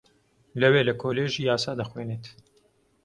لەوێ 0.61 0.81
لە 0.89 0.93
کۆلێژی 1.01 1.45
یاسا 1.49 1.71
دەخوێنێت 1.79 2.25